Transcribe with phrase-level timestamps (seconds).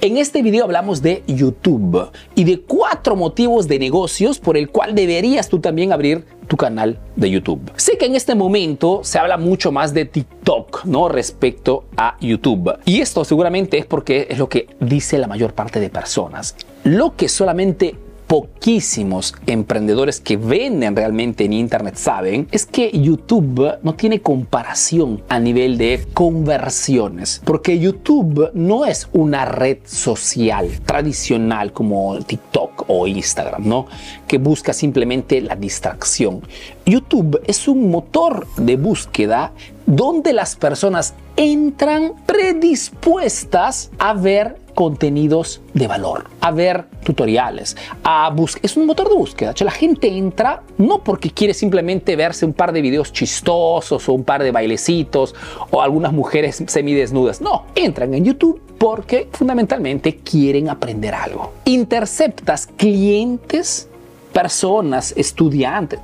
[0.00, 4.94] En este video hablamos de YouTube y de cuatro motivos de negocios por el cual
[4.94, 7.72] deberías tú también abrir tu canal de YouTube.
[7.74, 11.08] Sé que en este momento se habla mucho más de TikTok, ¿no?
[11.08, 12.78] Respecto a YouTube.
[12.84, 16.54] Y esto seguramente es porque es lo que dice la mayor parte de personas.
[16.84, 17.96] Lo que solamente
[18.28, 25.40] poquísimos emprendedores que venden realmente en Internet saben es que YouTube no tiene comparación a
[25.40, 33.66] nivel de conversiones, porque YouTube no es una red social tradicional como TikTok o Instagram,
[33.66, 33.86] ¿no?
[34.26, 36.42] Que busca simplemente la distracción.
[36.84, 39.52] YouTube es un motor de búsqueda
[39.86, 48.64] donde las personas entran predispuestas a ver contenidos de valor, a ver tutoriales, a buscar.
[48.64, 49.52] Es un motor de búsqueda.
[49.58, 54.22] la gente entra no porque quiere simplemente verse un par de videos chistosos o un
[54.22, 55.34] par de bailecitos
[55.72, 57.40] o algunas mujeres semidesnudas.
[57.40, 61.54] No, entran en YouTube porque fundamentalmente quieren aprender algo.
[61.64, 63.88] Interceptas clientes,
[64.32, 65.98] personas, estudiantes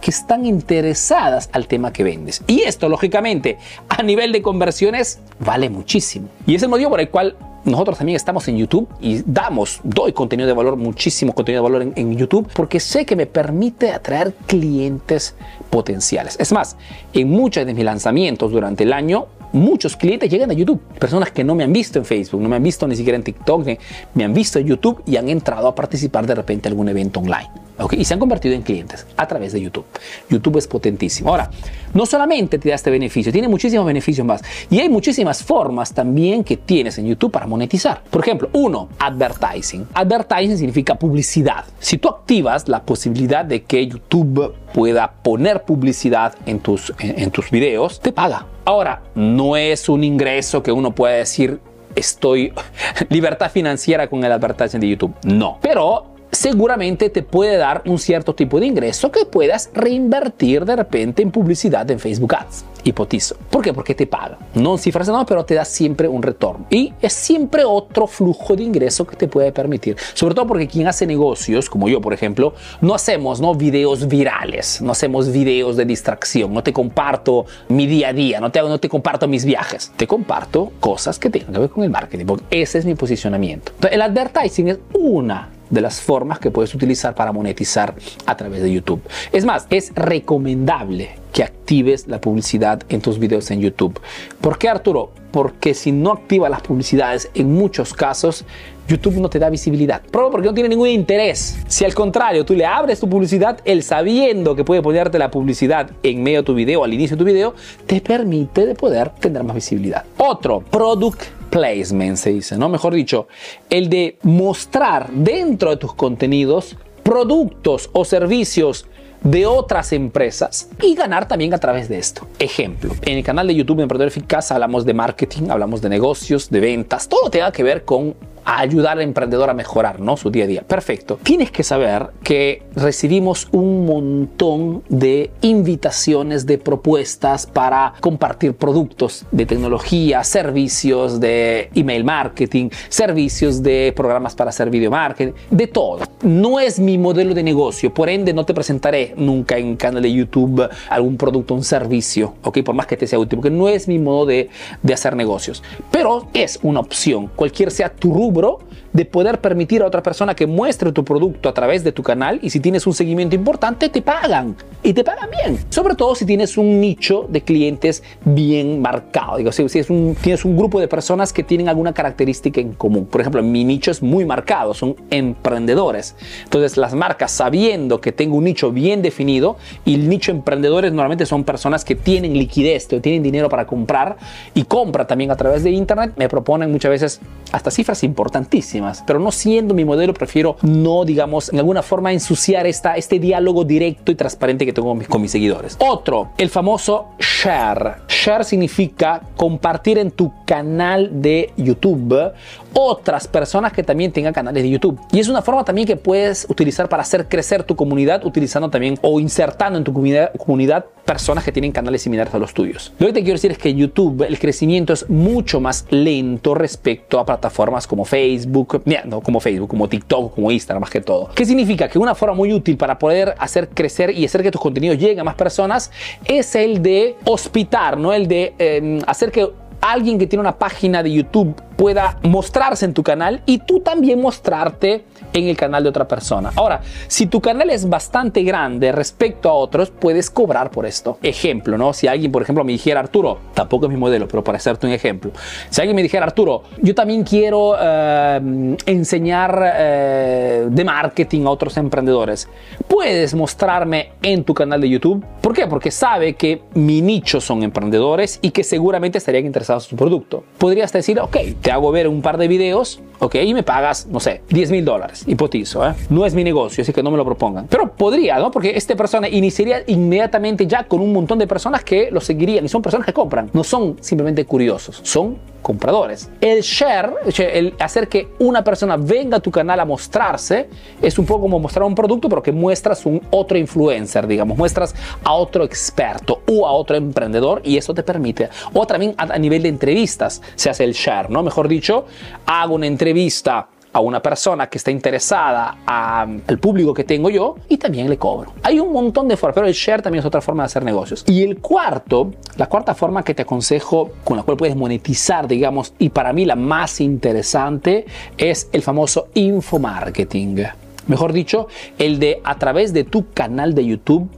[0.00, 2.42] que están interesadas al tema que vendes.
[2.48, 3.58] Y esto, lógicamente,
[3.88, 6.28] a nivel de conversiones, vale muchísimo.
[6.44, 7.36] Y es el motivo por el cual
[7.66, 11.92] nosotros también estamos en YouTube y damos, doy contenido de valor, muchísimo contenido de valor
[11.94, 15.34] en, YouTube, porque sé que me permite atraer clientes
[15.68, 16.36] potenciales.
[16.38, 16.76] Es más,
[17.12, 20.80] en muchos de mis lanzamientos durante el año, muchos clientes llegan a YouTube.
[20.98, 23.24] Personas que no me han visto en Facebook, no me han visto ni siquiera en
[23.24, 23.66] TikTok,
[24.14, 27.20] me han visto en YouTube y han entrado a participar de repente en algún evento
[27.20, 27.65] online.
[27.92, 29.84] Y se han convertido en clientes a través de YouTube.
[30.28, 31.30] YouTube es potentísimo.
[31.30, 31.50] Ahora,
[31.92, 34.42] no solamente te da este beneficio, tiene muchísimos beneficios más.
[34.70, 38.02] Y hay muchísimas formas también que tienes en YouTube para monetizar.
[38.10, 39.86] Por ejemplo, uno, advertising.
[39.94, 41.64] Advertising significa publicidad.
[41.78, 47.30] Si tú activas la posibilidad de que YouTube pueda poner publicidad en tus, en, en
[47.30, 48.46] tus videos, te paga.
[48.64, 51.60] Ahora, no es un ingreso que uno pueda decir,
[51.94, 52.52] estoy
[53.08, 55.14] libertad financiera con el advertising de YouTube.
[55.24, 55.58] No.
[55.60, 61.22] Pero seguramente te puede dar un cierto tipo de ingreso que puedas reinvertir de repente
[61.22, 62.64] en publicidad en Facebook Ads.
[62.84, 63.36] Hipotizo.
[63.50, 63.72] ¿Por qué?
[63.72, 64.38] Porque te paga.
[64.54, 66.66] No cifras no, pero te da siempre un retorno.
[66.70, 69.96] Y es siempre otro flujo de ingreso que te puede permitir.
[70.14, 73.56] Sobre todo porque quien hace negocios, como yo, por ejemplo, no hacemos ¿no?
[73.56, 78.52] videos virales, no hacemos videos de distracción, no te comparto mi día a día, no
[78.52, 81.90] te, no te comparto mis viajes, te comparto cosas que tengan que ver con el
[81.90, 83.72] marketing, porque ese es mi posicionamiento.
[83.74, 87.94] Entonces, el advertising es una de las formas que puedes utilizar para monetizar
[88.26, 89.02] a través de YouTube.
[89.32, 94.00] Es más, es recomendable que actives la publicidad en tus videos en YouTube.
[94.40, 95.10] ¿Por qué Arturo?
[95.32, 98.44] Porque si no activas las publicidades, en muchos casos
[98.88, 100.00] YouTube no te da visibilidad.
[100.00, 101.58] Prueba porque no tiene ningún interés.
[101.66, 105.90] Si al contrario tú le abres tu publicidad, él sabiendo que puede ponerte la publicidad
[106.02, 107.54] en medio de tu video, al inicio de tu video,
[107.86, 110.04] te permite de poder tener más visibilidad.
[110.18, 111.22] Otro, product
[111.56, 112.68] placement se dice, ¿no?
[112.68, 113.28] Mejor dicho,
[113.70, 118.84] el de mostrar dentro de tus contenidos productos o servicios
[119.22, 122.28] de otras empresas y ganar también a través de esto.
[122.38, 126.60] Ejemplo, en el canal de YouTube Emprendedor Eficaz hablamos de marketing, hablamos de negocios, de
[126.60, 128.14] ventas, todo tenga que ver con
[128.46, 130.16] a ayudar al emprendedor a mejorar ¿no?
[130.16, 130.62] su día a día.
[130.62, 131.18] Perfecto.
[131.22, 139.46] Tienes que saber que recibimos un montón de invitaciones, de propuestas para compartir productos de
[139.46, 146.04] tecnología, servicios de email marketing, servicios de programas para hacer video marketing, de todo.
[146.22, 150.12] No es mi modelo de negocio, por ende no te presentaré nunca en canal de
[150.12, 152.58] YouTube algún producto, un servicio, ¿ok?
[152.62, 154.50] Por más que te sea útil, porque no es mi modo de,
[154.82, 155.64] de hacer negocios.
[155.90, 158.60] Pero es una opción, cualquier sea tu rubro bro
[158.96, 162.38] de poder permitir a otra persona que muestre tu producto a través de tu canal
[162.40, 165.58] y si tienes un seguimiento importante te pagan y te pagan bien.
[165.68, 169.36] Sobre todo si tienes un nicho de clientes bien marcado.
[169.36, 173.04] Digo, si, tienes un grupo de personas que tienen alguna característica en común.
[173.04, 176.16] Por ejemplo, mi nicho es muy marcado, son emprendedores.
[176.44, 181.26] Entonces las marcas sabiendo que tengo un nicho bien definido y el nicho emprendedores normalmente
[181.26, 184.16] son personas que tienen liquidez, o tienen dinero para comprar
[184.54, 187.20] y compran también a través de internet, me proponen muchas veces
[187.52, 188.46] hasta cifras importantes
[188.86, 193.18] buenísimas, pero no siendo mi modelo, prefiero no, digamos, en alguna forma ensuciar esta, este
[193.18, 195.76] diálogo directo y transparente que tengo con mis, con mis seguidores.
[195.80, 197.96] Otro, el famoso share.
[198.08, 202.32] Share significa compartir en tu canal de YouTube
[202.78, 205.00] otras personas que también tengan canales de YouTube.
[205.10, 208.98] Y es una forma también que puedes utilizar para hacer crecer tu comunidad, utilizando también
[209.00, 212.92] o insertando en tu comunidad, comunidad personas que tienen canales similares a los tuyos.
[212.98, 217.18] Lo que te quiero decir es que YouTube, el crecimiento es mucho más lento respecto
[217.18, 221.30] a plataformas como Facebook, no, como Facebook, como TikTok, como Instagram, más que todo.
[221.34, 221.88] ¿Qué significa?
[221.88, 225.20] Que una forma muy útil para poder hacer crecer y hacer que tus contenidos lleguen
[225.20, 225.90] a más personas
[226.24, 228.12] es el de hospitar, ¿no?
[228.12, 229.48] El de eh, hacer que
[229.80, 234.20] alguien que tiene una página de YouTube pueda mostrarse en tu canal y tú también
[234.20, 235.04] mostrarte
[235.38, 236.52] en el canal de otra persona.
[236.56, 241.18] Ahora, si tu canal es bastante grande respecto a otros, puedes cobrar por esto.
[241.22, 241.92] Ejemplo, ¿no?
[241.92, 244.92] Si alguien, por ejemplo, me dijera, Arturo, tampoco es mi modelo, pero para hacerte un
[244.92, 245.32] ejemplo,
[245.70, 251.76] si alguien me dijera, Arturo, yo también quiero eh, enseñar eh, de marketing a otros
[251.76, 252.48] emprendedores,
[252.88, 255.24] puedes mostrarme en tu canal de YouTube.
[255.40, 255.66] ¿Por qué?
[255.66, 260.44] Porque sabe que mi nicho son emprendedores y que seguramente estarían interesados en su producto.
[260.58, 264.20] Podrías decir, ok, te hago ver un par de videos, ok, y me pagas, no
[264.20, 265.94] sé, 10 mil dólares, hipotizo, ¿eh?
[266.10, 267.66] No es mi negocio, así que no me lo propongan.
[267.68, 268.50] Pero podría, ¿no?
[268.50, 272.68] Porque esta persona iniciaría inmediatamente ya con un montón de personas que lo seguirían y
[272.68, 276.28] son personas que compran, no son simplemente curiosos, son compradores.
[276.40, 280.68] El share, el hacer que una persona venga a tu canal a mostrarse,
[281.02, 284.94] es un poco como mostrar un producto, pero que muestras un otro influencer, digamos, muestras
[285.24, 288.48] a otro experto o a otro emprendedor y eso te permite.
[288.72, 291.42] O también a, a nivel de entrevistas se hace el share, ¿no?
[291.42, 292.06] Mejor dicho,
[292.46, 297.78] hago una entrevista a una persona que está interesada al público que tengo yo y
[297.78, 298.52] también le cobro.
[298.62, 301.24] Hay un montón de formas, pero el share también es otra forma de hacer negocios.
[301.26, 305.94] Y el cuarto, la cuarta forma que te aconsejo con la cual puedes monetizar, digamos,
[305.98, 308.04] y para mí la más interesante
[308.36, 310.66] es el famoso infomarketing.
[311.06, 311.66] Mejor dicho,
[311.96, 314.28] el de a través de tu canal de YouTube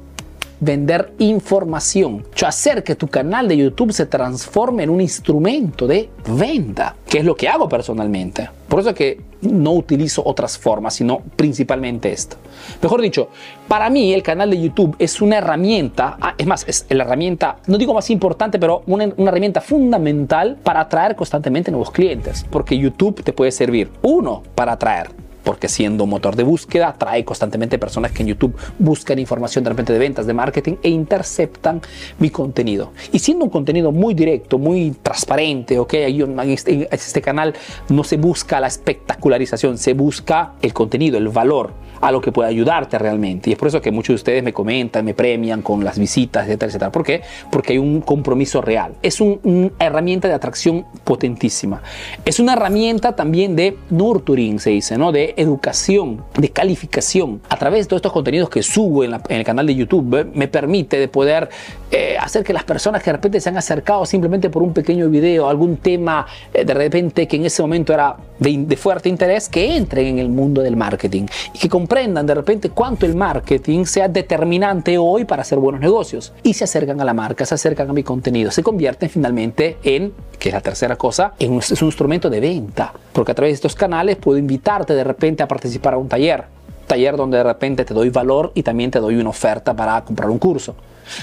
[0.61, 6.97] vender información, hacer que tu canal de YouTube se transforme en un instrumento de venta,
[7.09, 8.49] que es lo que hago personalmente.
[8.69, 12.37] Por eso es que no utilizo otras formas, sino principalmente esto.
[12.83, 13.29] Mejor dicho,
[13.69, 17.59] para mí el canal de YouTube es una herramienta, ah, es más, es la herramienta,
[17.67, 23.23] no digo más importante, pero una herramienta fundamental para atraer constantemente nuevos clientes, porque YouTube
[23.23, 28.21] te puede servir, uno, para atraer porque siendo motor de búsqueda trae constantemente personas que
[28.21, 31.81] en YouTube buscan información de repente de ventas, de marketing e interceptan
[32.19, 32.93] mi contenido.
[33.13, 37.55] Y siendo un contenido muy directo, muy transparente, ok, en este, este canal
[37.89, 42.49] no se busca la espectacularización, se busca el contenido, el valor a lo que puede
[42.49, 43.51] ayudarte realmente.
[43.51, 46.47] Y es por eso que muchos de ustedes me comentan, me premian con las visitas,
[46.47, 46.93] etcétera, etcétera.
[46.93, 47.23] ¿Por qué?
[47.51, 48.95] Porque hay un compromiso real.
[49.03, 51.83] Es un, una herramienta de atracción potentísima.
[52.25, 55.13] Es una herramienta también de nurturing, se dice, ¿no?
[55.13, 57.41] De educación, de calificación.
[57.49, 60.27] A través de todos estos contenidos que subo en, el canal de YouTube, ¿eh?
[60.35, 61.49] me permite de poder
[61.91, 65.09] eh, hacer que las personas que de repente se han acercado simplemente por un pequeño
[65.09, 69.49] video, algún tema eh, de repente que en ese momento era de, de, fuerte interés,
[69.49, 73.87] que entren en el mundo del marketing y que comprendan de repente cuánto el marketing
[73.87, 76.35] sea determinante hoy para hacer buenos negocios.
[76.43, 80.13] Y se acercan a la marca, se acercan a mi contenido, se convierten finalmente en,
[80.39, 82.93] que es la tercera cosa, en un, es un instrumento de venta.
[83.11, 86.45] Porque a través de estos canales puedo invitarte de repente a participar a un taller.
[86.87, 90.29] Taller donde de repente te doy valor y también te doy una oferta para comprar
[90.29, 90.75] un curso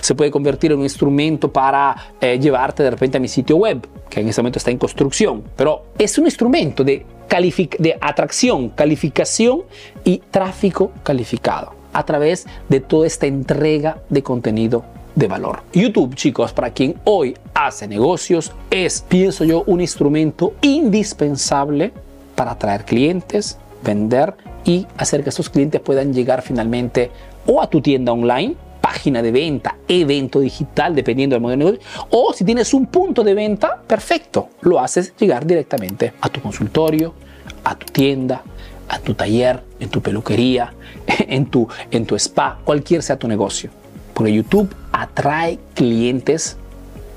[0.01, 3.87] se puede convertir en un instrumento para eh, llevarte de repente a mi sitio web,
[4.09, 9.63] que en este momento está en construcción, pero es un instrumento de, de atracción, calificación
[10.03, 14.85] y tráfico calificado a través de toda esta entrega de contenido
[15.15, 15.63] de valor.
[15.73, 21.91] YouTube, chicos, para quien hoy hace negocios, es, pienso yo, un instrumento indispensable
[22.35, 27.11] para atraer clientes, vender y hacer que esos clientes puedan llegar finalmente
[27.47, 28.55] o a tu tienda online
[28.85, 32.05] página de venta, evento digital, dependiendo del modelo de negocio.
[32.11, 37.15] O si tienes un punto de venta, perfecto, lo haces llegar directamente a tu consultorio,
[37.63, 38.43] a tu tienda,
[38.87, 40.71] a tu taller, en tu peluquería,
[41.07, 43.71] en tu, en tu spa, cualquier sea tu negocio.
[44.13, 46.55] Porque YouTube atrae clientes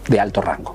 [0.09, 0.75] de alto rango.